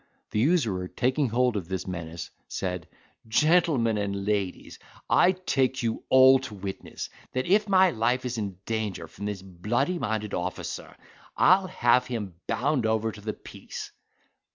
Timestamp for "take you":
5.33-6.03